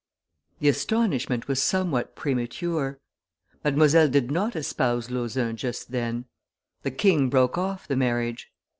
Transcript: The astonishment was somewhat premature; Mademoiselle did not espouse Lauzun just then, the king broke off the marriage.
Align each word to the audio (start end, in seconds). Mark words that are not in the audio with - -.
The 0.61 0.67
astonishment 0.67 1.47
was 1.47 1.61
somewhat 1.61 2.15
premature; 2.15 2.99
Mademoiselle 3.63 4.07
did 4.07 4.31
not 4.31 4.55
espouse 4.55 5.11
Lauzun 5.11 5.57
just 5.57 5.91
then, 5.91 6.25
the 6.81 6.89
king 6.89 7.29
broke 7.29 7.55
off 7.55 7.87
the 7.87 7.95
marriage. 7.95 8.51